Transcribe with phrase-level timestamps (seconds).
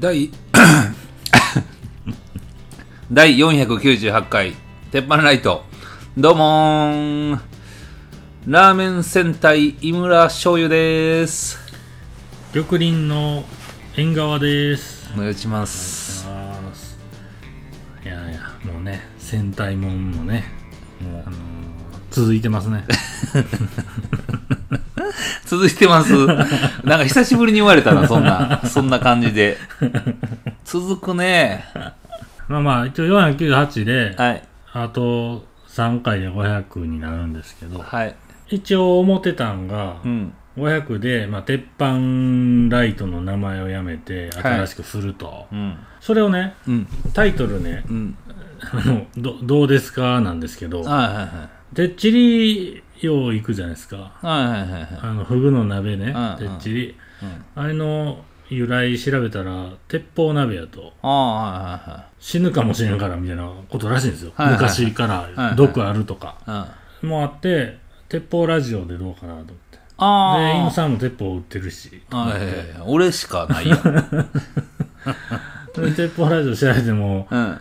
[0.00, 0.30] 第
[3.12, 4.54] 第498回
[4.90, 5.66] 鉄板ライト。
[6.16, 7.40] どうもーん。
[8.46, 11.58] ラーメン戦隊井村醤油です。
[12.54, 13.44] 緑林の
[13.94, 15.10] 縁側です。
[15.14, 16.26] お願いします。
[18.02, 18.40] いやいや
[18.72, 20.44] もうね戦隊もんもね
[20.98, 21.34] もう、あのー
[22.10, 22.86] 続いてますね
[25.46, 26.14] 続いてます。
[26.26, 29.56] なんか久しぶりに言われたなそんなそんな感じで。
[30.64, 31.64] 続くね。
[32.48, 34.42] まあまあ一応498ではい。
[34.72, 38.14] あと3回で500になるんですけどはい。
[38.48, 40.32] 一応思ってたんがうん。
[40.58, 41.94] 500で、まあ、鉄板
[42.76, 44.54] ライトの名前をやめてはい。
[44.54, 45.76] 新しくすると、うん。
[46.00, 46.86] それをねうん。
[47.14, 48.16] タイトルねうん。
[49.16, 50.20] どどうですか？
[50.20, 51.22] なんですけどはいはいは
[51.72, 51.76] い。
[51.76, 54.12] てっちりよう行くじゃないですか。
[54.20, 54.88] はいはいはいはい。
[55.02, 56.96] あのフグの鍋ねてっちり。
[57.22, 57.44] うん。
[57.62, 60.92] あれの由来調べたら鉄砲鍋やと。
[61.02, 61.34] ああ
[61.82, 64.62] はいはい死ぬかもしれんからみたいなことらしいんですよ、はいはいはい。
[64.62, 65.50] 昔かはいはい。
[65.50, 66.36] ら毒あるとか。
[67.02, 69.78] もあって鉄砲ラジオでどうかなと思って。
[69.98, 72.02] あでイさんも鉄砲売ってるし。
[72.10, 72.48] はいはいはい。
[72.86, 73.82] 俺しかないやん
[75.76, 77.58] で鉄砲ラジオ調べてもうん。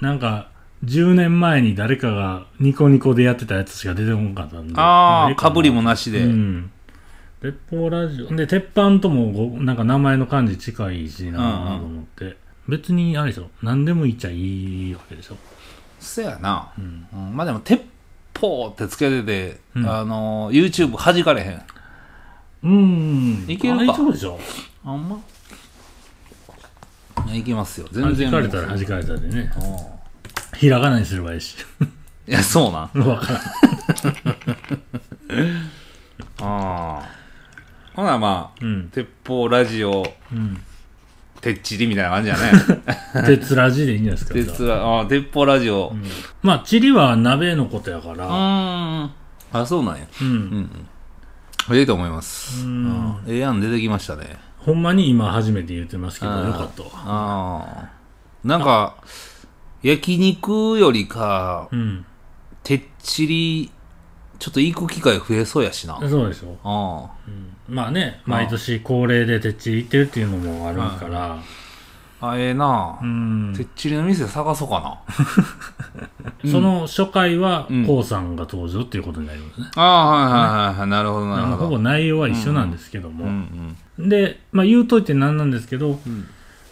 [0.00, 0.48] なんか
[0.86, 4.74] 10年前に誰かがニコニコでやってたやつしか出てこなかったんで。
[4.76, 6.20] ああ、かぶりももなしで。
[6.20, 6.70] うん。
[7.42, 8.34] 鉄砲ラジオ。
[8.34, 11.80] で鉄板ともごなんか名前の感じ近いしなうんうん。
[11.80, 12.36] と思って、
[12.68, 13.50] 別にあれでしょ。
[13.62, 15.36] 何でも言っちゃいいわけでしょ。
[15.98, 16.72] そやな。
[16.78, 17.06] うん。
[17.12, 17.36] うん。
[17.36, 17.82] まあでも、鉄
[18.38, 19.90] 砲ってつけてて、うん。
[19.90, 21.62] あの、YouTube 弾かれへん。
[22.62, 23.44] うん。
[23.48, 23.82] いけるか。
[23.84, 24.38] 大丈夫でしょ。
[24.84, 25.20] あんま。
[27.34, 27.88] いきますよ。
[27.90, 28.30] 全然。
[28.30, 29.52] 弾かれたら弾かれたでね。
[29.60, 29.95] うん
[30.58, 31.56] ひらがなにすればいいし
[32.28, 33.08] いや、そうなん。
[33.08, 33.42] わからん
[36.40, 37.08] ああ。
[37.94, 40.60] ほなまあ、うん鉄砲ラジオ、うん
[41.40, 42.50] てっちりみたいな感じやね。
[43.26, 45.90] 鉄ラジでいいんじゃないですか鉄ラ、あ鉄砲ラジオ。
[45.92, 46.02] うん
[46.42, 49.10] まあチリは鍋のことやかうらーん。
[49.52, 50.06] あ、そうなんや。
[50.20, 51.76] うん、うん。
[51.76, 52.64] ええと思います。
[52.64, 53.16] ううんん。
[53.28, 54.38] ええやん出てきましたね。
[54.58, 57.88] ほんまに今初めて言ってますけどよかったわああ。
[58.42, 58.96] なんか、
[59.82, 62.04] 焼肉よりか、うん
[62.62, 63.70] てっちり、
[64.40, 65.98] ちょっと行く機会増えそうやしな。
[66.02, 67.08] あそうでしょあ。
[67.68, 71.38] まあね毎年恒例でてっちり行ってるっていうのもあるから
[72.20, 73.06] あ、ええなう。
[73.06, 75.00] んてっちりの店探そうか
[76.44, 76.50] な。
[76.50, 80.88] その初回はうんこうさんが登場っていうことになりますねああ、はいはいはいはい。
[80.88, 81.56] なるほどなるほど。
[81.58, 84.08] ほぼ内容は一緒なんですけども、うんうん。
[84.08, 86.00] で、まあ、言うといてなんなんですけど、ん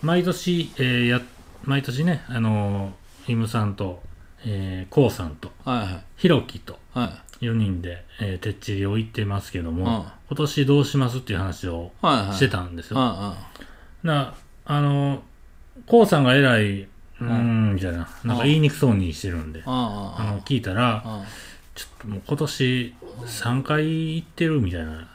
[0.03, 1.21] 毎年、えーや
[1.67, 4.03] 毎年ね、あのーイムさんと、
[4.45, 6.05] えー、コウさんと、はいはい。
[6.17, 7.47] ヒロキとはい。
[7.47, 12.35] 4人で、えー、てっちりを行ってますけども、うん今年どうしますっていう話をはいはい。
[12.35, 12.99] してたんですよ。
[12.99, 13.35] うんうん。
[14.03, 15.21] な、あのー、
[15.87, 21.25] コウさんがえらい、うーん、みたいな、なんか言いにくそうにしてるんで、ああの、聞いたら、あ。
[21.75, 22.95] ちょっともう今年
[23.27, 25.09] 3回行ってるみたいな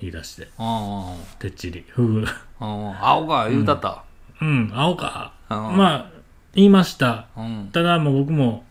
[0.00, 2.26] 言い出して、あてっちり、フグ。
[2.58, 2.64] あ。
[2.64, 3.08] ああ。
[3.10, 4.04] 青が言うたった。
[4.40, 5.32] うん、青か。
[5.50, 6.10] うんまあ、
[6.54, 7.26] 言いました。
[7.36, 7.70] うん。
[7.72, 8.64] ただ、もう僕も、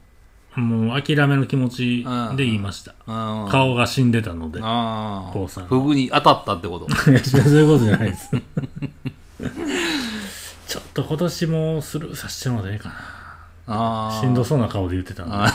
[0.56, 2.96] もう諦めの気持ちで言いました。
[3.06, 3.50] うん。
[3.50, 4.60] 顔が死んでたので。
[4.62, 5.32] ああ。
[5.34, 6.88] こうさんフグに当たったってこと。
[7.12, 8.32] いや、そういうことじゃないです。
[10.68, 12.92] ちょっと今年もスルーさせてもらっていいか
[13.68, 14.18] あな。
[14.18, 14.22] あ。
[14.22, 15.36] しんどそうな顔で言ってたんで。
[15.36, 15.54] あ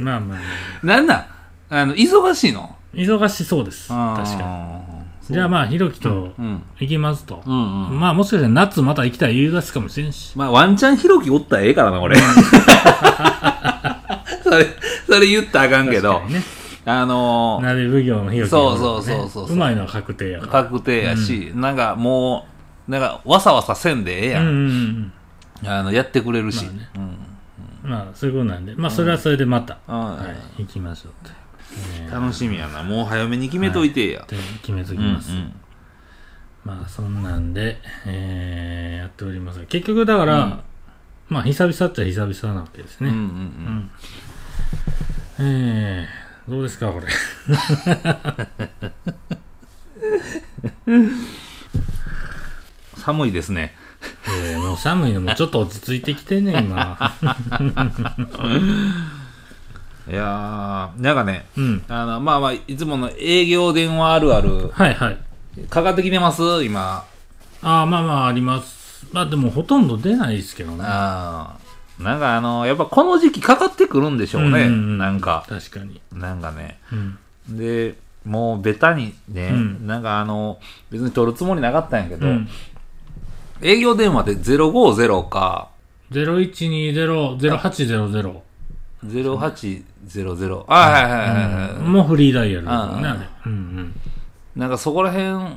[0.00, 0.38] まあまあ、
[0.86, 1.26] なんなん？
[1.70, 2.76] あの、忙しいの？
[2.94, 3.88] 忙しそうです。
[3.88, 4.91] 確かに。
[5.30, 6.62] じゃあまあ、ひろきとうん。
[6.80, 7.42] 行きますと。
[7.46, 8.00] うんうん。
[8.00, 10.36] まあ、もしかしたら夏また行きたい言い出すかもしれんし。
[10.36, 12.16] まあ、ワンチャンひろきおったらええからな、俺。
[14.42, 14.66] それ、
[15.06, 16.42] それ言ったらあかんけどね。
[16.84, 20.64] あのー、鍋奉行のひろきそうそうそうそうそううまいのは確定やから。
[20.64, 22.46] 確定やし、なんかも
[22.88, 24.40] う、なんか、わさわさせんでええや。
[24.40, 24.66] うんうん
[25.02, 25.12] ん
[25.64, 26.64] あの、やってくれるし。
[26.64, 27.02] まあねうん。
[27.84, 27.90] うん。
[27.90, 30.26] まあ、そういうことなんで、まあ、それはそれでまた、うんは
[30.58, 31.41] い、行きましょうと。
[31.98, 32.82] えー楽しみやな。
[32.82, 34.24] もう早めに決めといてや。
[34.28, 35.30] で決めときうんます。
[36.64, 40.60] まあ、そんなんで、えー、やっておりますが結局だから、うん
[41.28, 43.08] まあ、久々っちゃ久々なわけですうん。
[43.08, 43.16] うんう
[45.40, 45.46] ね。
[45.46, 45.48] ん
[46.04, 47.06] えー、どうですか、これ。
[52.96, 53.74] 寒いですね。
[54.28, 56.98] えー、もう寒いのもちょっと落ち着いてきてね、今。
[60.08, 61.84] いやー、なんかね、うん。
[61.88, 65.18] あの、まあまあ、いつもの営業電話あるある、はいはい。
[65.68, 66.42] かかってきてます？
[66.64, 67.04] 今。
[67.62, 69.06] ああ、まあまあ、あります。
[69.12, 70.78] まあ、でもほとんど出ないですけどね。
[70.84, 74.48] あーなんかあの、やっぱこの時期かかってくるんでしょうね。
[74.48, 76.00] うんうんうんなんか、確かに。
[76.12, 76.80] なんかね。
[76.90, 77.16] うん。
[77.56, 77.94] で、
[78.24, 80.58] もうベタにね、うんなんかあの、
[80.90, 82.48] 別に取るつもりなかったんやけど、うん。
[83.60, 85.68] 営業電話で050か、
[86.10, 88.40] 0120-0800。
[89.04, 93.52] 0800、あ、はいはいはいはい、はいもうフリーダイヤルですよね、うん。
[93.52, 93.94] うん
[94.54, 95.56] なんかそこら辺、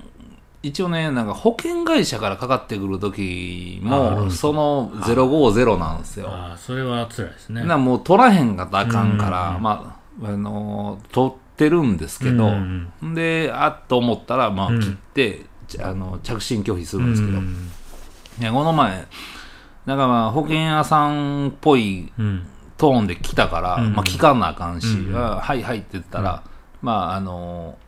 [0.64, 6.26] 一応ね、なんか保険会社からかかってくる時も、その050なんですうん。
[6.26, 6.32] よ。
[6.32, 7.64] ああ、それは辛いですね。
[7.66, 17.70] なもう取らへんかったらあかんから、うんまあ、あのー取ってるんですけど、うんで、あっと思ったら、まあ、うん切って、ちあの、着信拒否すうるんですけど、ん。
[18.40, 19.06] いやこの前、
[19.86, 22.48] なんかまあ、保険屋さんっぽいうん。
[22.78, 23.94] トーンで来たから、うん。
[23.94, 26.44] まあ、聞かなあかんし、うんあはいはいって言ったら、
[26.82, 27.86] まあ、あのー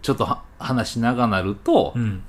[0.00, 2.24] ちょっとは話長なると、うん。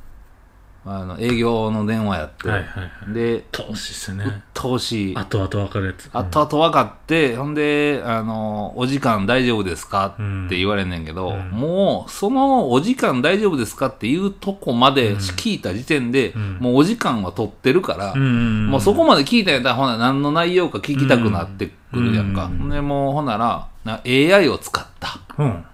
[0.85, 3.13] あの営業の電話やって、はいはいはい。
[3.13, 4.43] で、投資ですね。
[4.53, 6.09] とうしい、後々分かるやつ。
[6.11, 10.07] 後々分かって、ほんで、あの、お時間大丈夫ですか？
[10.07, 18.13] って言われんねんけど、うんもう、そのお時間大丈夫ですかっていうとこまで聞いた時点で、うんもうお時間は取ってるから。
[18.15, 22.49] もうそこまで聞いたんやったら、ほな、何の内容か聞きたくなってくるやんか。
[22.69, 25.65] で、もう、ほんなら、な AI を使った、うん。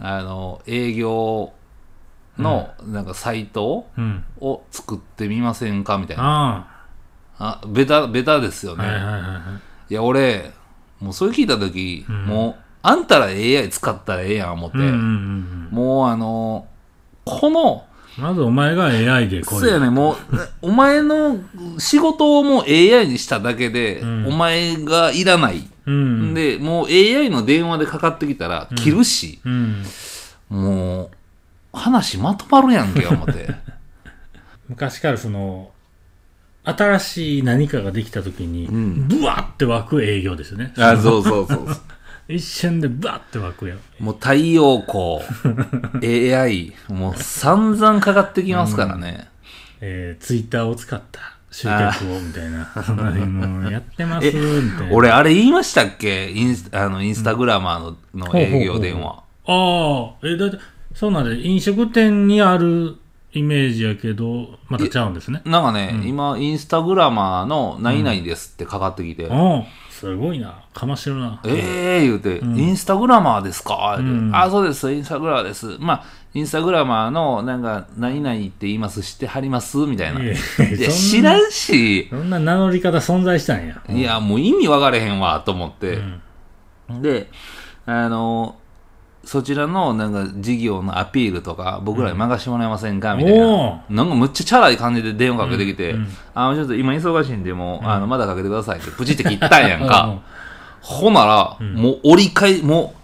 [0.00, 1.52] あの、営業
[2.38, 4.24] の、なんか、サイトうん。
[4.40, 6.68] を作ってみませんかみたいな。
[7.38, 8.82] ああ、ベタ、ベタですよあ。
[8.82, 8.88] ね。
[8.88, 10.52] はいや、俺、
[11.00, 14.78] もうそれ聞いたとき、うんもう、あんたら AI 使ったらええやん思って。
[14.78, 16.66] もうあの
[17.24, 17.84] この、
[18.18, 20.16] まずお前が AI でこそうやね、もう、
[20.68, 21.36] お前の
[21.78, 25.68] 仕事をもう AI にしただけで、うんお前がいらない。
[25.86, 26.34] うん。
[26.34, 29.82] で、もう AI の電話でかかってきたら切るし、うん。
[30.48, 31.10] もう、
[31.72, 33.48] 話まとまるやんけ、思って。
[34.68, 35.70] 昔からその、
[36.64, 40.72] 新しい何かができた時に、んブワーって湧く営業ですよね。
[40.76, 41.76] あ、そうそうそうそう。
[42.28, 43.78] 一瞬でブワーって湧くやん。
[44.00, 45.20] もう太陽光、
[46.34, 49.28] AI、もう散々かかってきますからね。
[49.80, 52.70] えー、ツイッターを使った集客をみたいな。
[53.24, 54.92] もうやってます、えみたいな。
[54.92, 56.30] 俺、あれ言いましたっけ？
[56.30, 59.22] インスあのインスタグラマーの,、の営業電話。
[59.46, 60.58] ああ、え、だって、
[60.98, 62.96] そうなんで、飲食店にある
[63.32, 65.42] イメージやけど、またちゃうんですね。
[65.44, 70.64] なんかね、今、インスタグラマーの何々ですってかかってきて、ああ、すごいな。
[70.74, 71.40] かましてるな。
[71.44, 75.76] ええー、言うて、インスタグラマーですか、言うてうんあ、そうです、インスタグラマーです。
[75.78, 76.04] まあ、
[76.34, 79.76] インスタグラマーの、なんか、何々って言います、知ってはります？
[79.76, 80.20] みたいな。
[80.20, 80.34] いや
[80.90, 83.80] 知らんし、そんな名乗り方存在したんや。
[83.88, 86.00] いや、もう意味分かれへんわ、と思って。
[86.88, 87.30] うんで、
[87.86, 88.56] あの、
[89.28, 93.14] そちらのなんか事業のアピールとか、僕らに任してもらえませんか？
[93.14, 94.02] みたいおな。
[94.02, 95.96] なんかむっちゃチャラい感じで電話かけてきて、
[96.34, 100.22] あの、ちょっと今忙しいんで、もう、あの、まだかけてくださいって、プチって切ったんやんか。
[100.80, 102.94] ほなら、もう折り返、も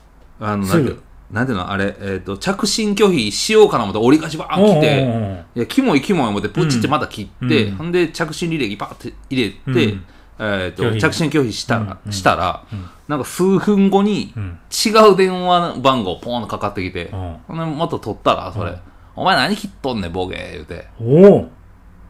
[0.40, 1.00] う、あの、なんていう
[1.30, 7.76] なんていうのあれ、えっ、と、着信拒否しようかな思って折り返しバーン来て、ういや、キモいキモい思って、プチってまた切って、うん。
[7.76, 10.06] ほんで、着信履歴パーって入れて、うん
[10.38, 12.64] えっ、と、着信拒否したら、うんしたら、
[13.08, 17.10] なんか数分後に、うん違う電話番号ポーンとかかってきて、
[17.48, 18.76] うんまた取ったら、それ、
[19.16, 20.86] お前何切っとんねん、ボケ、言うて。
[21.00, 21.50] おお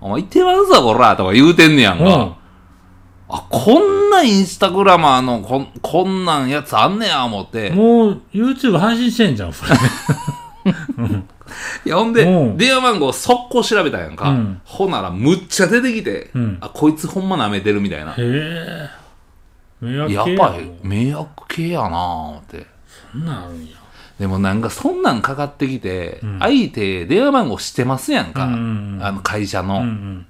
[0.00, 2.36] お前言ってますぞ、こら、とか言うてんねやんうんか。
[3.28, 7.70] あ、こんなインスタグラマーのこん、こんなんやつあんねや、思って。
[7.70, 9.70] もう YouTube 配信してんじゃん、それ。
[11.84, 14.30] いや、ほんでう、ん電話番号速攻調べたやんか。
[14.30, 18.12] うんほなら、むっちゃ出てきて、うんあ、こいつほんま舐めてるみたいな。
[18.12, 18.90] へえ。
[19.82, 22.66] やっぱり、迷惑系やな思って。
[23.12, 23.76] そんなんあるんや。
[24.18, 28.46] でもなんかそんなんかかってきて、相手電話番号知ってますやんか。
[28.46, 30.26] うんうんうんあの会社の、うんうん。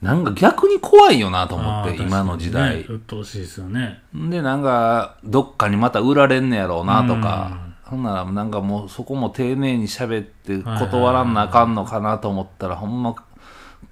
[0.00, 2.76] なんか逆に怖いよなと思って、今の時代。
[2.76, 4.02] ね鬱陶しいですよね。
[4.14, 7.58] で、なんか、どっかにまた売られんねやろうなとか、
[7.94, 13.14] ほんならなんかもうそこも丁寧に喋って断らんなあかんのかなと思ったら、ほんま、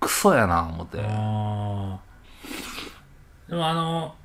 [0.00, 0.96] クソやな思って。
[0.96, 2.00] でも
[3.68, 4.16] あの、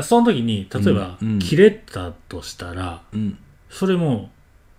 [0.00, 1.38] その時に、例えば、うんうん。
[1.40, 3.36] 切れたとしたら、うん。
[3.68, 4.30] それも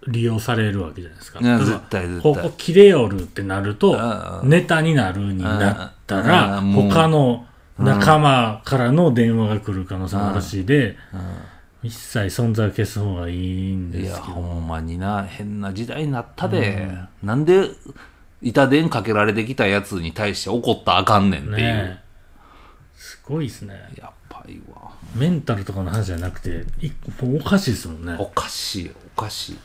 [0.07, 1.39] 利用されるわけじゃないですか。
[1.39, 2.21] 絶対絶対。
[2.21, 7.45] ここ切れよるってなるとあ、ネタになるになったあら、他の
[7.77, 10.95] 仲間からの電話が来る可能性もあるしで、
[11.83, 14.33] 一切存在を消す方がいいんいや、ですけど。
[14.33, 16.89] ほんまにな、変な時代になったで。
[17.23, 17.69] なんで、
[18.41, 21.57] 板電かけられてきたやつに対して怒ったらあかんねんっていう。
[21.57, 22.07] ねえ
[22.95, 23.75] すごいですね。
[23.95, 24.91] やっぱりわ。
[25.15, 28.15] メンタルとかの話じゃなくて、一個おかしいですもんね。
[28.19, 29.57] おかしい、おかしい。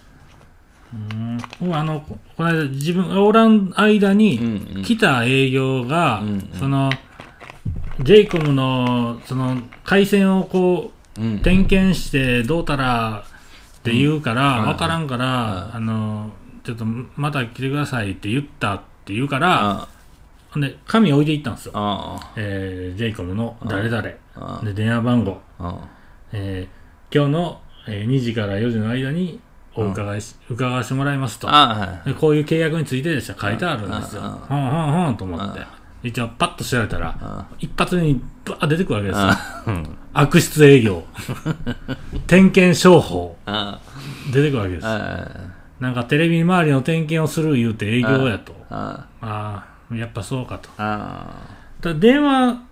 [1.61, 6.90] 僕あの、ここの間自分がおらん間にうんうん来た営業が、んうんその、
[8.00, 11.38] ジェイコムの、その、回線をこう、うん。
[11.40, 13.25] 点検してどうたら、
[13.78, 16.31] って言うから、うんわからんから、あの、
[16.64, 16.85] ちょっと
[17.16, 19.88] また来てくださいって言ったって言うから、あ
[20.50, 21.73] ほんで、紙置いていったんですよ。
[21.75, 24.09] あえー、ジェイコムの誰々。
[24.37, 25.40] あで、電話番号。
[25.59, 25.78] あ
[26.33, 26.83] えー
[27.14, 29.40] 今日の、えー2時から4時の間に
[29.75, 31.49] お伺いし、伺わせてもらいますと。
[32.21, 34.23] こういう契約についてでした書いてあるんですよ。
[34.23, 35.61] うんほんほんほんと思って。
[36.02, 39.87] 一応パッと調べたら、あ一発目にバーッ出てくるわけですよ。
[40.12, 41.04] 悪質営業。
[42.26, 43.37] 点検商法。
[43.47, 43.78] あ
[44.32, 44.87] 出てくるわけです。
[44.87, 45.28] あ
[45.80, 48.54] なんかテレビ周りの点検をする言うて営業やと。
[48.71, 50.68] あああ、やっぱそうかと。
[50.78, 51.26] あ
[51.80, 52.62] だ電話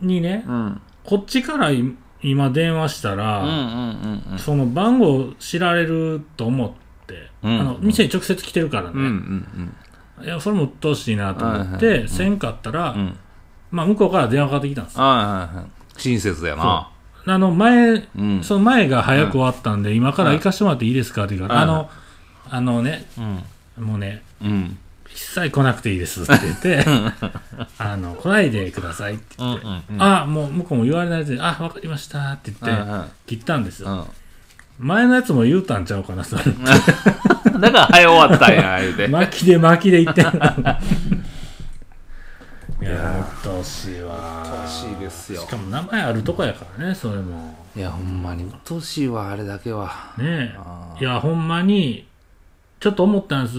[0.00, 0.80] にね、うん。
[1.04, 1.84] こっちからい
[2.22, 4.38] 今電話したら、うんうんうんうん。
[4.38, 6.70] その番号知られると思っ
[7.06, 7.60] て、うん。
[7.60, 9.76] あの店に直接来てるからうんうね、ん
[10.22, 11.78] いやそれも鬱陶しいなと思っはいはい。
[11.78, 12.94] て、せんかったら、
[13.70, 14.94] まあ、向こうから電話かかってきたんです。
[14.96, 15.66] よはいはいはい。
[16.00, 16.90] 親切やな。
[17.28, 18.42] あの前、うん。
[18.42, 21.90] その前が早く終わったんで、今から行かしてもらっていいですかって言うから、うんあの
[22.48, 23.04] あのね
[23.78, 23.84] うん。
[23.84, 24.78] もうねうん。
[25.10, 26.84] 一切来なくていいですって言って
[27.78, 30.02] あの来ないでくださいってうん言って、うん。
[30.02, 34.04] あもう向こうも言われないであわかりましたって言って、うん切ったんですよ、うん
[34.78, 36.42] 前のやつも言うたんちゃうかなそれ。
[37.60, 39.08] だから早終わったんや 言うて。
[39.08, 40.32] 巻きで巻きで言ってんの。
[42.82, 44.42] いやうっとうしいわ。
[44.44, 45.40] 鬱陶しいですよ。
[45.40, 47.56] しかも名前あるとこやからねそれも。
[47.74, 48.44] いやほんまに。
[48.44, 50.12] 鬱陶しいわあれだけは。
[50.18, 52.06] ねあえいやほんまに
[52.78, 53.58] ちょっと思ったんです。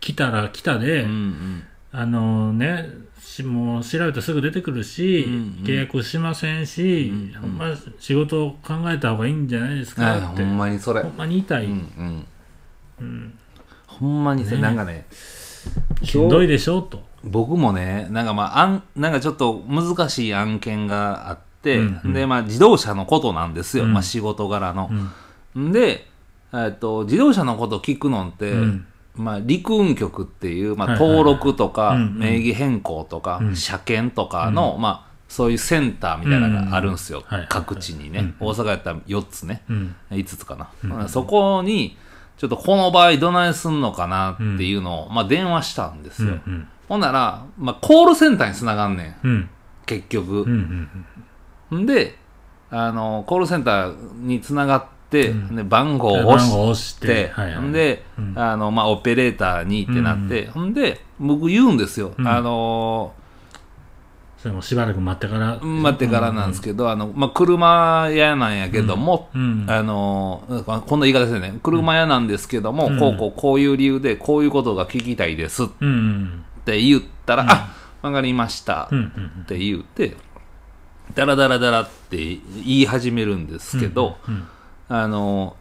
[0.00, 1.62] 来たら来たで、うんうん。
[1.92, 2.88] あのね
[3.32, 5.64] しもう調べたらすぐ出てくるし、うんうん。
[5.64, 7.40] 契約しませんし、うんうん。
[7.40, 11.00] ほんま仕事を考えた方がいいんじゃないですはいかって、ほんまにそれ。
[11.00, 12.26] ほんまに言いたい、うんうん。
[13.00, 13.38] うん。
[13.86, 14.60] ほんまにさね。
[14.60, 15.06] なんかね
[16.02, 17.02] しんどいでしょうと。
[17.24, 22.12] 僕もねなんかまああんなんかちょっと難しい案件があって、うんうん。
[22.12, 23.94] でまあ自動車のことなんですよ、うん。
[23.94, 24.90] まあ仕事柄の。
[25.54, 25.72] う、ん。
[25.72, 26.06] で、
[26.52, 33.56] えっと自動車のこと聞くのって、うんまあ、陸運局っていう、まあ、登録とか、名義変更とか、うん。
[33.56, 39.96] 車検とかの、まあ、そういうセンターみたいなのがあるんですよ、各地にね、大阪やったら4つね、うん。
[40.10, 41.96] 5つかな、そこに
[42.36, 49.26] ちょっとこの場合どないすんのかなっていうのを、まあ、電話したんですよ、うんほんなら、まあ、コールセンターにつながんねん。
[49.26, 49.50] うん。
[49.86, 50.44] 結局。
[50.46, 52.18] んで
[52.68, 54.88] あのコールセンターにつながって、
[55.30, 55.56] うん。
[55.56, 57.64] で番号を番押してて、はいはい。
[57.64, 58.34] んで、うん。
[58.36, 62.14] あの、まあ、オペレーターにってなって、ほんで、僕言うんですよ。
[62.16, 62.26] うん。
[62.26, 63.14] あの
[64.42, 65.60] それもしばらく待ってから。
[65.60, 71.60] ー、待ってからなんですけど、あの、まあ、車屋なんやけども、うんあのー、こんな言い方ですよね。
[71.62, 72.98] 車屋なんですけども、うん。
[72.98, 76.44] こうこう、こういう理由で、こういうことが聞きたいですっうんうん。
[76.64, 78.88] て言ったら、あ、わかりました。
[78.90, 80.16] うんうんって言うて、
[81.14, 84.48] ダラダラダラって言い始めるんですけど、うん
[84.88, 85.56] あの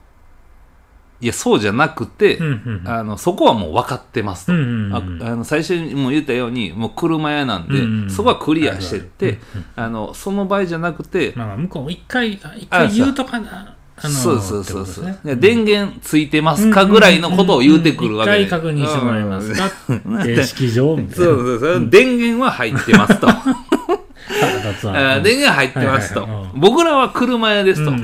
[1.22, 2.46] ー、いや、そうじゃなくて、うん
[2.84, 5.24] うんあのそこはもう分かってますと、うんうんうん。
[5.24, 8.10] ああの最初にも言ったようにもう車屋なんで、うんうん。
[8.10, 9.40] そこはクリアしてって、
[9.76, 15.20] あのその場合じゃなくて、まあまあ向こうも一回あ一回言うとかなあのそうそうそうそう、ね。
[15.24, 19.70] で電源ついてますかぐらいのことを言うてくるわけで、一回確認してもらえますか？
[19.88, 20.24] うん。
[20.24, 21.26] 形式上みたいな。
[21.26, 21.90] そうそうそう。
[21.92, 23.28] 電源は入ってますと。
[25.22, 26.52] 電源入ってますと、はいはいはい。
[26.56, 28.02] 僕らは車屋ですと、うん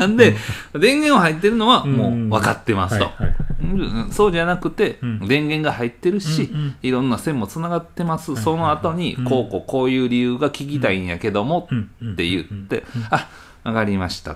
[0.00, 0.34] なんで、
[0.72, 3.34] 電源は入ってるのはもう分かってますと、はいはい。
[3.62, 5.28] うんそうじゃなくて、うん。
[5.28, 6.50] 電源が入ってるし、
[6.82, 9.24] いろんな線もつながってます、その後に、うん。
[9.26, 11.68] こうこうこういう理由が聞きたいんやけども、
[12.02, 13.28] って言って、あ
[13.62, 14.34] わかりました、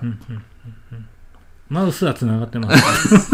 [1.67, 3.31] マウスは繋がってます。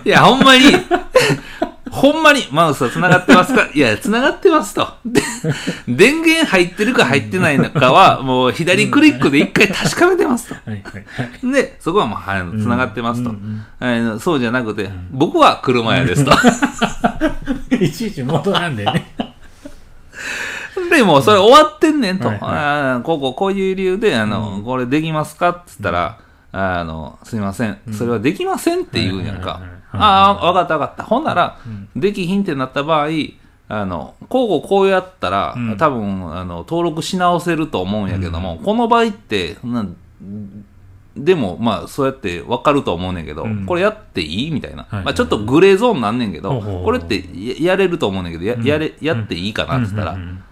[0.06, 0.62] いやほんまに
[1.90, 3.68] ほんまにマウスはつながってますか？
[3.74, 4.88] いやつながってますと。
[5.04, 5.20] で
[5.88, 10.54] 電源入ってるか入ってないのかはもう左クリックで一回確かめてますと。
[10.54, 11.52] はいはいはい。
[11.52, 16.32] でそこはもうはいつながってますと、うんうんそうじゃなくて、僕は車屋ですと。
[17.76, 19.10] いちいち戻らんでね。
[20.90, 23.02] でもうそれ終わってんねんと、はいはい。
[23.04, 25.50] こうこうこういう理由であの、これできますか？
[25.50, 26.18] っつったら、
[26.52, 29.60] あのすみません、それはできませんって言うんやんか、
[29.92, 31.02] ああ分かった分かった。
[31.04, 31.88] ほんなら、ん。
[32.00, 33.08] できひんってなった場合
[33.68, 35.76] あのこうこうやったら、うん。
[35.76, 39.96] 多分あの登録し直せると思うんやけども、この場合ってなん
[41.16, 43.66] でもまあそうやって分かると思うねんけど、うん。
[43.66, 44.50] これやっていい？
[44.50, 45.04] みたいな、はい。
[45.04, 50.20] まあ、ちょっとグレーゾーンなんねんけど、これってややれると思うねんけどややれやっていいかなって言ったら、うん。
[50.20, 50.28] うん。
[50.28, 50.44] うん。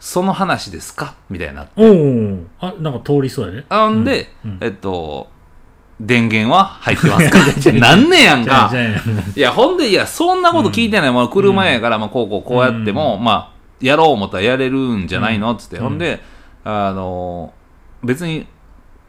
[0.00, 1.14] その話ですか？
[1.30, 1.66] みたいな。
[1.76, 3.64] おおあ、なんか通りそうやね。
[3.68, 4.58] あんで、うん。
[4.60, 5.30] えっと、
[6.00, 7.72] 電源は入ってますか？
[7.78, 8.70] なんねやんか。
[9.36, 11.12] いや、ほんで、いや、そんなこと聞いてない。
[11.12, 13.48] まあ、車やから、まあ、こうこうこうやっても、まあ、
[13.80, 15.54] やろう思ったらやれるんじゃないの？
[15.54, 15.78] つって。
[15.78, 16.20] ほんで、
[16.64, 17.52] あの
[18.02, 18.46] 別に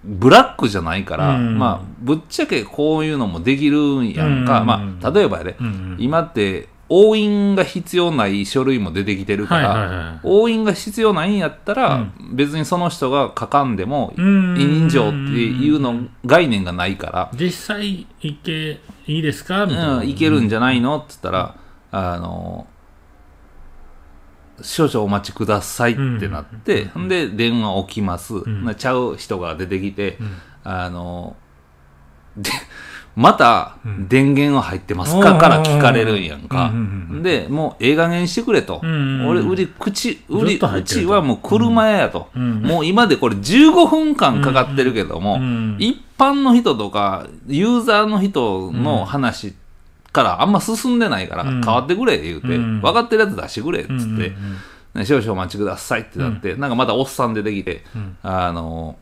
[0.04, 1.58] ブラックじゃないから、うん。
[1.58, 4.68] まあぶっちゃけこういうのもできるんやんか、うん。
[4.68, 5.96] まあ例えばやで、うんうん。
[5.98, 10.20] 今って押印が必要ない書類も出てきてるから、はいはいはい。
[10.24, 14.56] 押印が必要ないんやったら、う別にその人が書かんでも、うん。
[14.60, 19.66] 委任状っていうの概念がないから、実際いけいいですか？
[19.66, 20.98] みたいな、うん、いけるんじゃないの？
[20.98, 21.56] って言ったら、
[21.92, 22.68] あの、
[24.62, 28.36] 少々お待ちくださいってなって、ん、で、電話置きます。
[28.36, 28.64] ん。
[28.64, 30.42] なちゃう人が出てきて、ん。
[30.64, 31.36] あの、
[32.38, 32.52] で、
[33.16, 34.08] またん。
[34.10, 35.38] 電源は入ってますか？
[35.38, 36.66] から聞かれるんやんか。
[36.66, 37.24] うんうんうん。
[37.24, 38.82] で、もうええ加減にしてくれと。
[38.84, 42.30] うんうんうん俺、売り、口、売ずり、うちはもう車屋やと。
[42.36, 42.62] うん。
[42.62, 49.54] もう今でこれ15分間かかってるけども、うん一般の人とか、ユーザーの人の話
[50.14, 51.62] からあんま進んでないから、うん。
[51.62, 52.82] 変わってくれ言うて、うん。
[52.82, 58.18] 分かってるやつ出してくれっつって、少々お待ちくださいってなって、なんかまたおっさん出てきて、うん。
[58.24, 58.98] あの、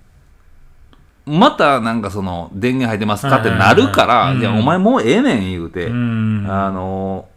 [1.26, 6.46] またなんかその電源入ってますかってなるから、はいや、お前もうええねん言うて、うん。
[6.50, 7.28] あの、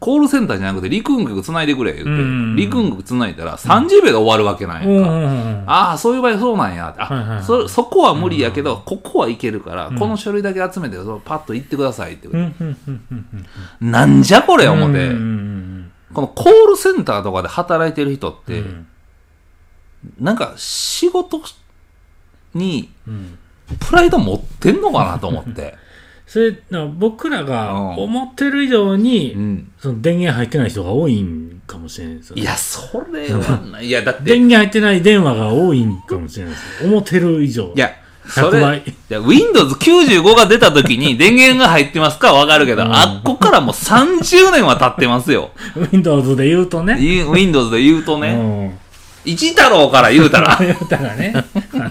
[0.00, 2.56] コールセンターじゃなくて陸運局つないでくれ言うて、うん。
[2.56, 5.72] 陸運局つないだら30秒で終わるわけなんやんか。
[5.72, 7.02] ああ、そういう場合そうなんやって。
[7.02, 12.28] あ、そ、そこは無理やけど、ここはいけるから、この書類だけ集めて、パッと行ってくださいって。
[13.80, 15.10] なんじゃこれ思って、
[16.12, 18.86] このコールセンターとかで働いてる人って、うん。
[20.18, 21.46] なんか仕事にう
[22.56, 23.38] ん
[23.80, 25.74] プライド持ってんのかなと思って。
[26.26, 29.70] それな僕らがうん思ってる以上に、うん。
[29.78, 33.86] その電源入ってない人が多いんかもしれないですよねいや、それはない。
[33.86, 37.92] いや、だって、電源入ってない電話が多いんかもしれないですよ 思ってる以上いや、
[38.28, 45.50] そ100れ、倍いや、Windows 95が出た時に 電源が入ってますかわかるけど、うんあっこからもう30年は経ってますよ。
[45.92, 48.30] Windows で言うとねい Windows で言うとね。
[48.30, 48.36] う
[48.72, 48.85] ん
[49.26, 50.56] 一太郎から言うたら。
[50.60, 51.34] 言うたらね。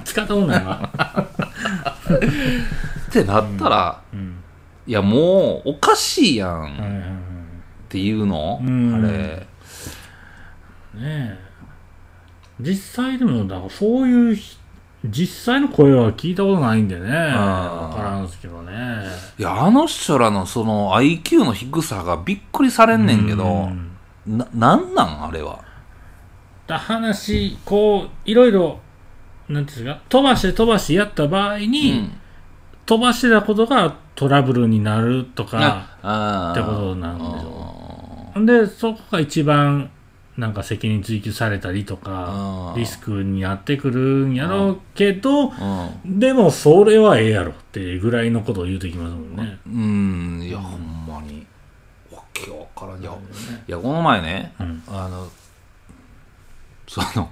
[0.03, 0.89] 使ったことないわ
[3.09, 4.35] ってなったら、うん。
[4.87, 7.19] いや、もう、おかしいやん。
[7.85, 8.95] っていうの、うん。
[8.95, 9.07] あれ。
[9.07, 9.45] ね
[11.03, 11.37] え。
[12.59, 14.57] 実際でもだからそういうひ
[15.03, 17.01] 実際の声は聞いたことないんでね。
[17.01, 18.71] 分からんすけどね。
[19.37, 23.69] いや、あの人らのその IQ の低さがびっくりされんねんけど
[24.25, 24.37] う、ん。
[24.37, 25.59] な、なんなんあれは？
[26.67, 28.79] だ話こういろいろ
[29.49, 32.11] なんていうんですか飛ばして飛ばしてやった場合うに、ん。
[32.85, 39.89] 飛ばしてたことがトラブルになるとかあってことなんでしょょでそこが一番
[40.37, 45.51] なんか責任追及されたりとかうんリスクになってくるんやろうけどう
[46.07, 46.19] ん。
[46.19, 49.57] でもそれはええやろってぐらいのことを言うてきますもんね。
[49.65, 50.41] うん。
[50.43, 51.45] いや、ほんまに。
[52.11, 53.01] わけわからん。
[53.01, 55.27] いや、いやこの前ね、うんあの、
[57.01, 57.29] その、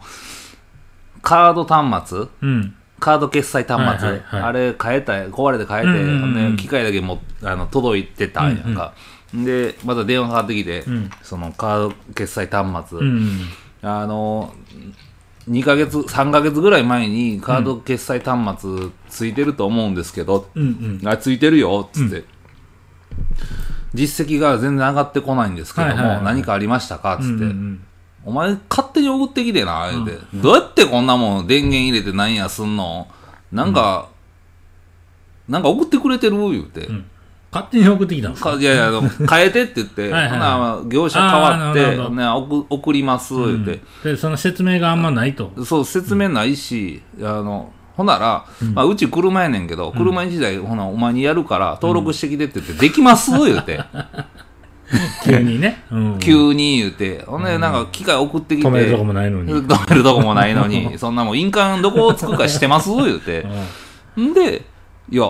[1.22, 2.28] カード端末？
[2.42, 2.76] うん。
[3.00, 4.42] カード決済端末、はいはいはい。
[4.44, 6.56] あれ変えた壊れて変えて、うんうんうん。
[6.58, 8.94] 機械だけもあの届いてたんやんか、
[9.34, 11.10] でまた電話かかってきて、うん。
[11.22, 13.40] そのカード決済端末、うん
[13.82, 14.54] あの
[15.50, 21.08] 2ヶ月3ヶ月ぐらい前にカード決済端末ついてると思うんですけど、うんうん。
[21.08, 22.24] あついてるよっつって、
[23.94, 27.16] 実績が全然上がってこないんですけども、はいはいはい何かありましたか？
[27.16, 27.86] っつって、うんうん
[28.26, 33.08] お前勝手に送ってきてな、言うて、どうやってこんなもん電源入れてなんやすんの？
[33.52, 34.08] なんか、
[35.48, 36.38] なんか送ってくれてる？
[36.38, 36.88] 言うて。
[36.88, 37.06] ん。
[37.52, 38.54] 勝手に送ってきたんですか？
[38.54, 43.82] かいやいや、変えてって言って、 はいはいほな業者変わって、ね、送送ります、言うて。
[44.04, 45.52] でその説明があんまないと。
[45.66, 53.84] そう、説明ないし、あの、ほなら、まあ、うち車やねんけど、車1台、ほな、お前にやるから、登録してきてって言って、できます言うて。
[55.24, 55.84] 急にね。
[55.92, 56.20] うん。
[56.20, 57.24] 急に言うて。
[57.26, 58.68] ほんで、なんか、機械送ってきて。
[58.68, 59.52] 止めるとこもないのに。
[59.64, 62.90] 止めるとこもないのに、そんなもん印鑑どこをつくかしてます？
[62.96, 63.46] 言うて。
[64.20, 64.34] ん。
[64.34, 64.64] で、
[65.10, 65.24] いや、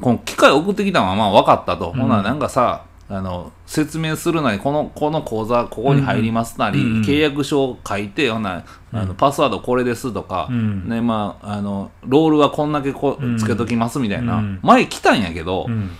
[0.00, 1.92] この機械送ってきたのはまあ分かったと。
[1.92, 10.88] ほな、なんかさ、あの、説明するなり、この、この口座、ここに入りますなり、うんうん契約書を書いて、ほな、あの、パスワードこれですとか、うん。
[10.88, 13.38] ね、まあ、あの、ロールはこんだけこうん。
[13.38, 14.58] つけときますみたいな、うん。
[14.62, 15.90] 前来たんやけど、うん。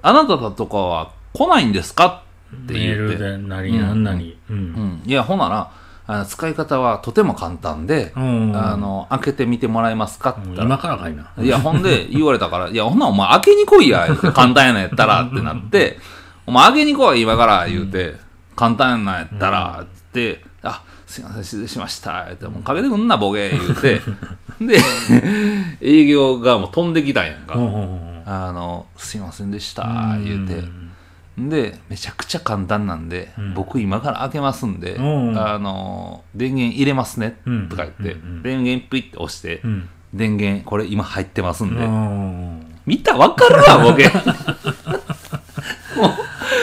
[0.00, 2.22] あなたとかは来ないんですか？
[2.54, 3.24] ってメール言って。
[3.30, 4.38] でなりなんなり。
[4.48, 4.60] ううん。
[4.62, 5.02] ん。
[5.04, 5.70] いや、ほなら、
[6.06, 8.52] あの使い方はとても簡単で、うん。
[8.56, 10.30] あの、開けてみてもらえますか？
[10.30, 11.32] って今からかいな。
[11.38, 15.98] いや、ほんで、言われたから、いや、ほんならお前開けに来いや、簡単やなんやったら、ってなって、
[16.46, 18.14] お前開けに来い、今から、言うて、
[18.54, 24.00] 簡単やなんやったら、って、あ、すいません、失礼しました、言うて、もうかけてくんな、ボケ、言うて、
[24.60, 24.78] で、
[25.80, 27.56] 営業がもう飛んできたんやんか。
[27.56, 30.64] うんうんうんあの、すいませんでした、言うて、
[31.36, 33.54] でめちゃくちゃ簡単なんで、うん。
[33.54, 35.38] 僕今から開けますんで、うん。
[35.38, 37.68] あの電源入れますねうん。
[37.68, 38.28] とか言って、うん。
[38.28, 38.42] うん。
[38.42, 39.88] 電源ピッて押して、うん。
[40.12, 42.76] 電源これ今入ってますんで、うん。
[42.86, 43.16] 見た？
[43.16, 44.08] わかるわ ボケ。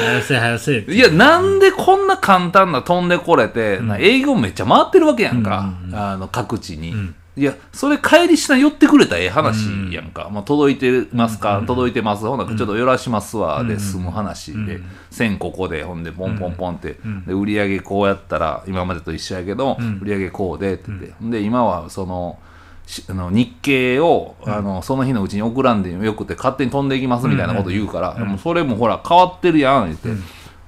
[0.02, 12.26] 早せ早せいやなんでこんな簡単な飛んでこれて、な営業めっちゃ回ってるわけやんか、うんうんあの各地に、んいやそれ帰りしな寄ってくれたらええ話やんか、まあ、届いてますか、届いてます。
[12.26, 22.38] ほんならちょっと寄らしますわ、で済む話で、線ここでほんでポンポンポンって、で売り上げこうやったら今までと一緒やけど、売り上げこうでって言って、ほんで今はその
[22.86, 30.10] しあの日経を、あのその日のうちに送らんでよくて勝手に飛んでいきますみたいなこと言うから、もうそれもほら変わってるやん言って、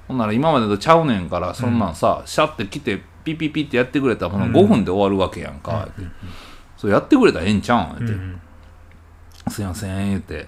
[0.08, 6.02] ほんなら今までとちゃうねんからそんなんさ、シャって来てピピピってやってくれたらほな5分で終わるわけやんか、って
[6.84, 8.18] そうやってくれたらええんちゃうん言っ
[9.46, 10.46] て、すいません言って、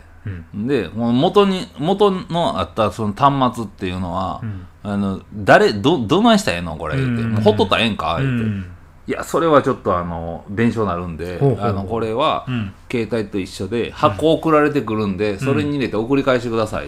[0.55, 4.42] でもう元に元のあったその端末っていうのは、
[4.83, 7.33] あの誰どどないしたらええのこれ言って、うん。
[7.33, 8.66] もうほっとったらええんかう言って、ん
[9.09, 12.75] いやそれはちょっとあの弁償なるんでほうあのこれは、うん。
[12.90, 16.87] 携帯と一緒で箱送られてくるんで、それに入れて送り返してくださいっ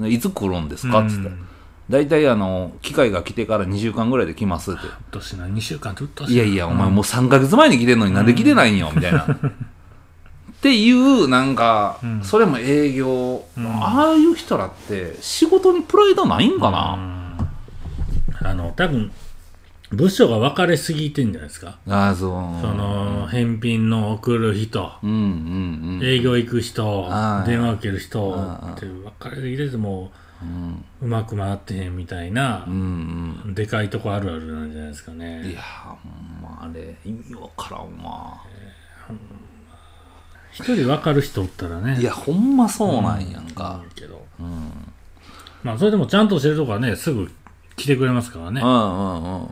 [0.00, 1.46] て、いつ来るんですかっつって、うん
[1.90, 4.80] 大体あの機械が来てから2週間ぐらいで来ますって。
[4.82, 9.24] あ年な2週間ずっといやいやお前もう3ヶ月前に来てんのになんで来てないんよみたいな。
[9.24, 9.28] っ
[10.64, 17.50] ていうなんか、それも営業、ああいう人らって仕事にプライドないんかな、
[18.40, 19.12] あの多分
[19.90, 21.78] 部署が分かれすぎてんじゃないですか。
[21.88, 22.30] ああそう。
[22.60, 24.90] その返品の送る人。
[25.02, 26.04] うんうんうん。
[26.04, 27.02] 営業行く人。
[27.02, 28.32] はい電話受ける人。
[28.32, 30.33] うんって分かれすぎててもう
[31.02, 33.54] まく回ってへんみたいなうんうん。
[33.54, 38.40] でかいとこあるあるなんじゃないですかいねやほんまあれ意味わからんわ。
[40.52, 42.00] 一人分かる人おったらね。
[42.00, 44.24] いやほんまそうなんやんか、いいけど
[45.62, 47.30] まあそれでもちゃんとしてるとこはねすぐ
[47.76, 48.60] 来てくれますからね。
[48.60, 49.44] うんうんうんうんうん。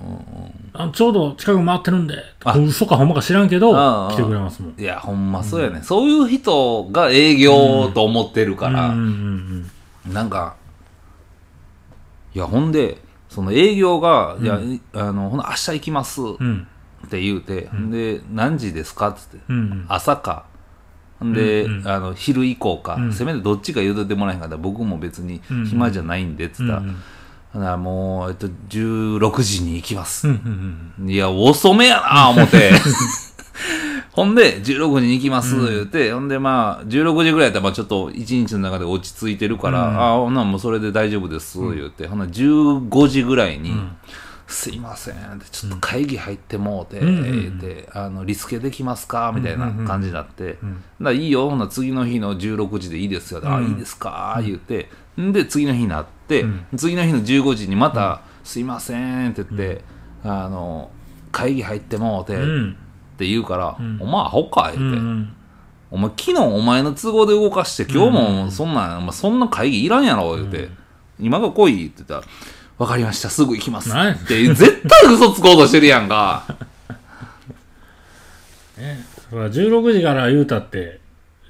[0.74, 2.14] あちょうど近く回ってるんで。
[2.44, 2.57] あ。
[2.57, 4.81] 嘘かほんまか知らんけどうんうん来てくれますもん。
[4.81, 9.68] いやほんまそうやね、そういう人が営業と思ってるから、うん
[10.07, 10.12] うん。
[10.12, 10.55] なんか
[12.35, 14.61] いやほんでその営業が「いや
[14.95, 16.66] あのほな明日行きます」っうん。
[17.11, 19.09] て言うて、で何時ですか？
[19.09, 19.38] っつって、
[19.88, 20.45] 朝か。
[21.21, 21.88] で、うんうん。
[21.88, 23.12] あの昼以降か、ん。
[23.12, 26.81] せめてどっちか言うてもらえへんかったら僕も別に暇じゃないんでっつった
[27.59, 32.71] ら、もう、えっと、16時に行きます、うんうんいや遅めやな思って
[34.12, 39.98] ほんで16時に行きます言うて、ほんでまあ16時ぐらいやったらまあちょっと一日の中で落ち着いてるから、うん。
[39.98, 43.72] ああほんならもうそれで大丈夫です言うて、ほんなら15時ぐらいに、
[44.46, 50.85] すいませんちょっと会議入ってもうて、うん言ってあのリスケできますかみたいな感じになって、ん。
[51.01, 53.68] だいいよほんなら次の日の16時でいいですよ、あうん。
[53.68, 54.90] いいですか言って。
[55.18, 56.66] んで次の日になって、うん。
[56.77, 59.83] 次の日の15時にまた、すいませんって言って、
[60.22, 60.90] あの
[61.31, 62.77] 会議入ってもうて、っうん
[63.22, 63.98] て言うから、ん。
[64.00, 65.35] お前アホかう言って、ん
[65.90, 70.68] お前昨日お前の都合で動かして今日もそんなん、お前そんな会議いらんやろ言って、
[71.20, 72.14] 今が来いって言った。
[72.14, 72.22] ら
[72.78, 73.90] 分かりましたすぐ行きます。
[73.90, 76.44] って絶対嘘つこうとしてるやんか。
[78.78, 81.00] ねそれは16時から言うたって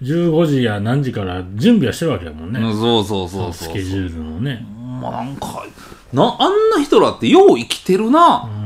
[0.03, 3.69] 15時や何時から準備はしてるわけだもんね、うんそうそうそうそう。
[3.69, 4.67] スケジュールのね。
[5.01, 5.65] まなんか
[6.13, 8.51] なあんな人らってよう生きてるな。
[8.57, 8.62] うん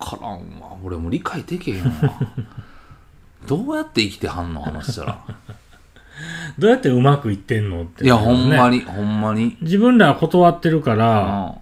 [0.00, 0.76] からんわ。
[0.82, 1.90] 俺も理解できへんわ。
[3.46, 4.66] どうやって生きてはんの？
[4.66, 5.18] あの人ら。
[6.58, 9.56] どうやってうまくいってんのって、いやほんまににほんまに。
[9.62, 11.54] 自分らは断ってるから、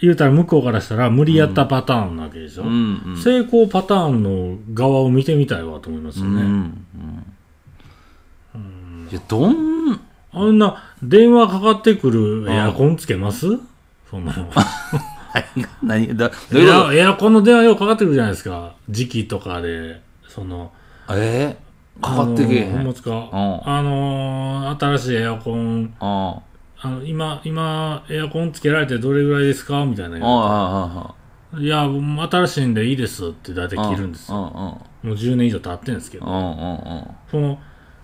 [0.00, 3.16] 言うたら向こうからしたら無理やったパターンなわけでしょ、うんうん。
[3.16, 6.86] 成功パターンの側を見てみたいわと思いますよね、うん。
[8.54, 9.08] うん。
[9.10, 10.00] いやどん
[10.32, 13.58] あんな電話かかってくるエアコンつけます？
[14.10, 14.50] そんなの
[15.82, 16.92] 何だどういうこと？
[16.94, 18.72] エアコンの電話よくかかってくるじゃないですか。
[18.88, 20.70] 時期とかでその。
[21.10, 22.04] えー？
[22.04, 22.78] かかってけえへん？
[22.80, 25.94] あのあのー新しいエアコン。
[26.00, 26.38] あ
[26.78, 29.84] あの今今エアコンつけられてどれぐらいですか？
[29.86, 31.14] みたいなああ
[31.54, 31.88] あいや
[32.30, 34.36] 新しいんでいいですって大体切るんですよ。
[34.36, 36.26] もう10年以上経ってんですけど。
[37.30, 37.58] その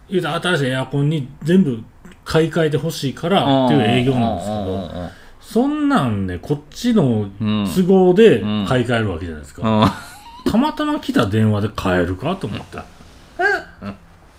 [0.08, 1.82] 言うたら新しいエアコンに全部
[2.24, 5.10] 買い替えてほしいからっていう営業なんですけど
[5.42, 7.68] そんなんねこっちのうん。
[7.74, 8.66] 都合でうん。
[8.66, 10.50] 買い替えるわけじゃないですか、うん。
[10.50, 12.84] たまたま来た電話で買えるかと思った。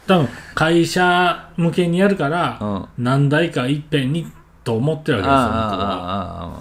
[0.08, 4.28] 多分会社向けにやるから、何台かいっぺんに
[4.64, 6.54] と思ってるわ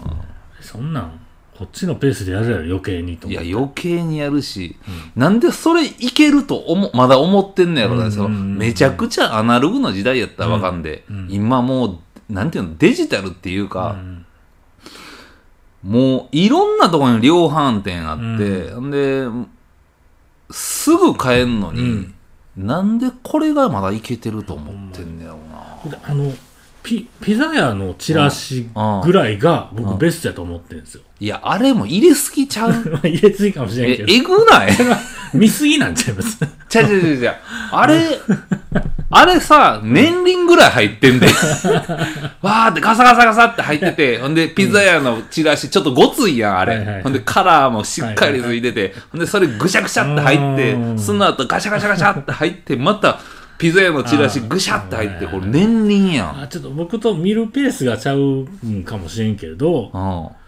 [0.52, 1.20] けですよそんなん
[1.56, 4.76] こっちのペースでやるやろ余計にといや余計にやるし、
[5.16, 8.58] なんでそれいけると思まだ思ってんのやろうんうんうん。
[8.58, 11.32] めちゃくちゃアナログの時代やったらわかんで、うんうん。
[11.32, 11.86] 今も
[12.28, 14.26] うなんていうのデジタルっていうか、うん
[15.82, 19.26] もういろんなところに量販店あって、ん、で
[20.50, 22.08] すぐ買えんのに、
[22.56, 25.38] なんでこれがまだいけてると思ってんねやろ
[25.84, 25.90] うな。
[25.90, 26.32] であの
[26.82, 28.68] ピピザ屋のチラシ
[29.04, 31.02] ぐらいが僕ベストやと思ってるんですよ。
[31.20, 32.72] いや、あれも入れすぎちゃう？
[32.90, 34.12] まあ入れすぎかもしれんけ、ど。
[34.12, 34.70] ええぐない？
[35.34, 36.38] 見すぎなんちゃいます？
[36.68, 37.36] ちゃうちゃうちゃうちゃう。
[37.72, 38.18] あれ、
[39.10, 41.26] あれさ、年輪ぐらい入ってんで。
[42.40, 46.76] わーってガサガサガサって入ってて、ほんで、ピザ屋のチラシ、ちょっとごついやん、あれ。
[46.76, 53.18] はいはいはいほんで、カラーもしっかりついてて、ほんで、それぐしゃぐしゃって入ってう、んその後ガシャガシャガシャって入って、また、
[53.58, 56.42] ピザ屋のチラシぐしゃって入って、これ年輪やん。
[56.42, 58.18] あちょっと僕と見るペースがちゃう
[58.66, 60.41] んかもしれんけど、うん。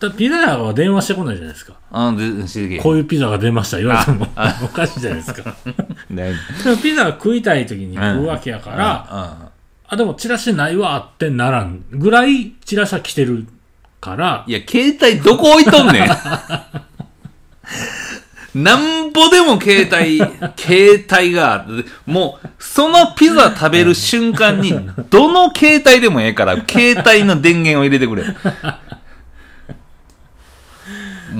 [0.00, 1.74] だピザ屋は電話してこないじゃないですか。
[1.92, 4.26] あで、しげこういうピザが出ました言われても
[4.64, 5.54] おかしいじゃないですか。
[6.08, 6.32] ね
[6.64, 9.50] でもピザが食いたい時に食うわけやから、うん
[9.92, 13.46] あ、でもチラシないわってならんぐらいチラシは来てる
[14.00, 16.08] からい、や、携帯どこ置いとんねん。
[18.54, 20.18] なんぼでも携帯、
[20.56, 21.66] 携帯が
[22.04, 24.72] もう、そのピザ食べる瞬間に、
[25.08, 28.24] どの携帯でもええから、携帯の電源を入れてくれ。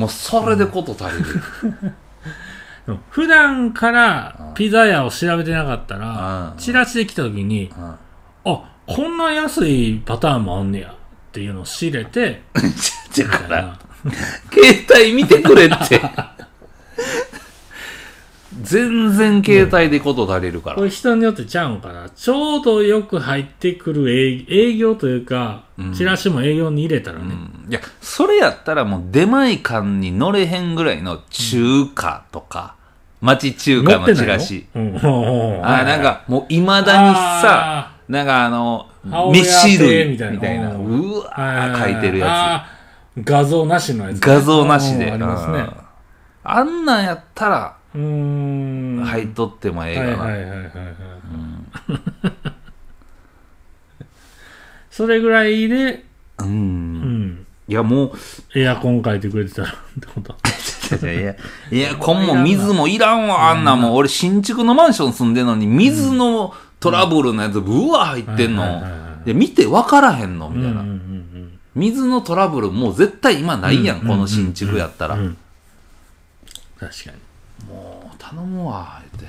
[0.00, 1.94] もう、それでこと足りる。
[3.10, 7.94] 普段からピザ屋を調べてなかったらう、んチラシで来た時に、うん
[8.52, 10.94] あ、こんな安いパターンもあんねやっ
[11.32, 13.78] ていうのを知れて、 だから。
[14.50, 16.00] 携帯見てくれって。
[18.62, 20.76] 全然携帯でこと足りるから。
[20.76, 22.08] これ人によってちゃうんかな。
[22.10, 27.24] ちょうどよく入ってくる営営業というか、うんチラシも営業に入れたらね。
[27.24, 32.74] うんいや、それやったらもう出前館に乗れへんぐらいの中華とか、
[33.20, 34.66] 町中華のチラシ。
[34.74, 44.26] あーなんかもう未だにさ、なんかあの、飯類亭みたいなみたいな、うわー書いてるやあー画像なしのやつつ。
[44.26, 45.06] ね、画像なしで。
[45.06, 45.72] うんありますねうん。
[46.42, 47.79] あんなんやったら。
[47.92, 50.16] 入っとってもええはい
[50.70, 50.90] かな。
[54.90, 56.04] それぐらいで、
[56.38, 56.44] う。
[56.44, 57.46] うんん。
[57.66, 58.12] いや、もう、
[58.54, 60.34] エアコン書いてくれてたらってこと？
[61.02, 61.36] いやいや、
[61.70, 63.94] いや、こんも水もいらんわ、あんなもん。
[63.94, 68.82] 俺、新築のマンション住んでんのに、水のトラブルのやつ、うわ、入ってんの。
[69.24, 70.84] で、見て分からへんのみたいな。
[71.74, 75.16] 水のトラブル、もう絶対今ないやん、うんこの新築やったら。
[75.16, 77.18] 確かに。
[78.32, 79.28] もう、頼むわ、言って。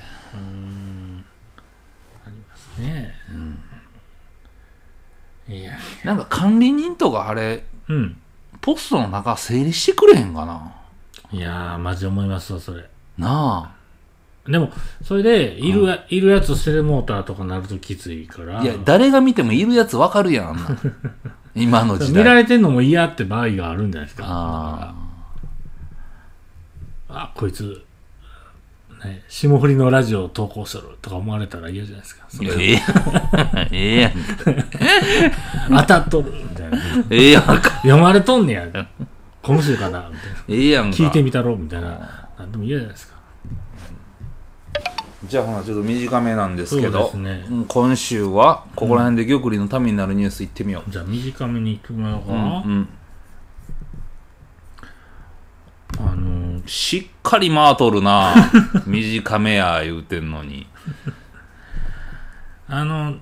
[2.80, 3.14] ね
[5.48, 5.54] え。
[5.54, 5.72] いや。
[6.04, 8.16] なんか管理人とかあれ、うん。
[8.60, 10.72] ポストの中整理してくれへんかな？
[11.32, 12.88] いやー、マジ思いますわ、それ。
[13.18, 13.74] な
[14.46, 14.70] でも、
[15.02, 18.60] それで、いるや、いるやつ捨てるモーターとかなるときついから。
[18.60, 18.62] あ。
[18.62, 20.78] いや、誰が見てもいるやつ分かるやん、あんな。
[21.54, 22.22] 今の時代。
[22.22, 24.24] 見られてんのも嫌って場合があるんじゃないですか。
[24.28, 24.94] あ
[27.08, 27.84] あ、こいつ、
[29.04, 32.26] ね、霜降りのラジオを投稿しとるとか思われたら嫌じゃないですか。
[32.42, 33.68] ええやん。
[33.70, 34.12] ええやん。
[35.82, 36.78] 当たっとるみたいな。
[37.10, 37.62] ええやんか。
[37.82, 38.66] 読まれとんねや。
[39.42, 40.38] 今週かなみたいな。
[40.48, 40.96] ええやんか。
[40.96, 42.28] 聞いてみたろみたいな。
[42.38, 43.12] なんでも嫌じゃないですか。
[45.24, 52.62] じゃあほなちょっと短めなんですけそうどですねうん今週はここら辺で玉林のためになるニュースいってみよじゃあ短めにいってもらおうかう、うんな。
[52.64, 52.88] うん、
[55.98, 58.34] あのー、しっかり回っとるな。
[58.88, 60.66] 短めや言うてんのに。
[62.66, 63.16] あの、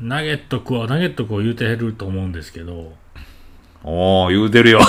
[0.00, 2.96] ナゲット食おう、ナゲット食おう言うてると思うんですけど、
[3.84, 4.80] おお言うてるよ。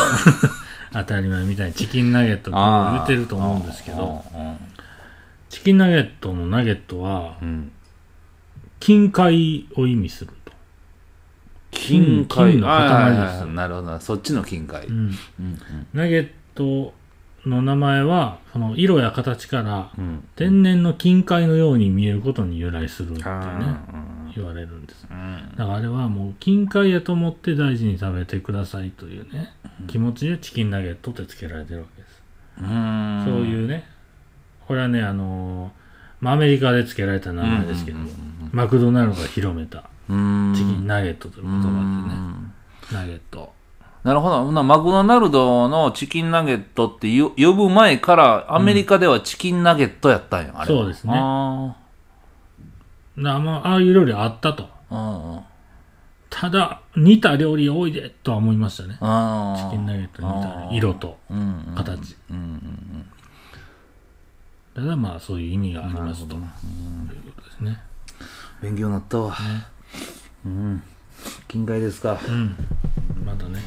[0.91, 4.57] 当たり前みたいにチキンナゲット食おう言うてると思うんですけど、うん
[5.49, 7.71] チキンナゲットのナゲットは、うん。
[8.79, 10.51] 金塊を意味すると。
[11.69, 12.53] 金塊。
[12.53, 13.99] 金の塊ですはいはいはいなるほど。
[13.99, 15.59] そっちの金塊、うんうん。
[15.93, 16.95] ナゲット
[17.49, 20.03] の名前は、その色や形からうん。
[20.05, 25.05] うん天然の金塊のように見えることに由来するっていうね、あ言われるんです。
[25.09, 25.55] ーうん。
[25.55, 29.53] だからあれはもう金塊やと思って大事に食べてくださいというね、
[29.87, 32.23] 気持ちでチキンナゲットってつけられてるわけです。
[32.61, 33.21] うん。
[33.25, 33.85] そういうね、
[34.67, 35.83] これはね、あのー
[36.23, 38.09] まあ、アメリカでつけられた名前ですけども、
[38.53, 40.53] マクドナルドが広めたうん。
[40.55, 42.53] チキンナゲットという言葉でね、うん。
[42.93, 43.53] ナゲット。
[44.03, 44.63] なるほど。
[44.63, 50.81] マクドナルドのチキンナゲットってよ呼ぶ前から、アメリカではチキンナゲットやったんや、あれは。
[50.81, 51.13] そうですね。
[51.15, 51.75] あ
[53.15, 54.67] なまあ、ああいう料理あったと。
[54.91, 55.41] ーうんうん。
[56.29, 58.89] ただ似た料理多いでとは思いましたね。
[58.89, 61.37] チキンナゲットに似た色とうん
[61.67, 62.17] うん形。
[62.29, 63.09] うんうん
[64.73, 66.35] ただまあそういう意味がありますと。
[66.35, 66.47] な
[67.07, 67.79] るいうことですね。
[68.59, 69.35] 勉強になったわ、
[70.43, 70.81] うん
[71.47, 72.55] 近海ですか、うん。
[73.25, 73.59] またね。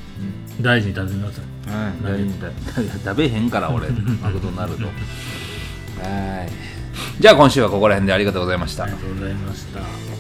[0.61, 1.85] 大事に食べてください。
[1.85, 2.03] はい。
[2.03, 3.89] 大事に食食べへんから俺。
[4.23, 4.87] マクドナルド。
[4.87, 4.93] は
[6.45, 6.53] い。
[7.21, 8.85] じゃあ今週はここら辺でありがとうございました。
[8.85, 10.16] ありがとうございました